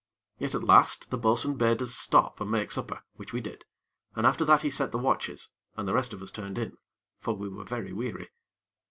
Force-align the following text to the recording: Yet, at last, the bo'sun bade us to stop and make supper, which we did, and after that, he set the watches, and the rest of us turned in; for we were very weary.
Yet, 0.39 0.55
at 0.55 0.63
last, 0.63 1.11
the 1.11 1.17
bo'sun 1.19 1.57
bade 1.57 1.79
us 1.79 1.89
to 1.89 1.93
stop 1.95 2.41
and 2.41 2.49
make 2.49 2.71
supper, 2.71 3.03
which 3.17 3.33
we 3.33 3.39
did, 3.39 3.65
and 4.15 4.25
after 4.25 4.43
that, 4.45 4.63
he 4.63 4.71
set 4.71 4.91
the 4.91 4.97
watches, 4.97 5.49
and 5.77 5.87
the 5.87 5.93
rest 5.93 6.11
of 6.11 6.23
us 6.23 6.31
turned 6.31 6.57
in; 6.57 6.75
for 7.19 7.35
we 7.35 7.47
were 7.47 7.63
very 7.65 7.93
weary. 7.93 8.29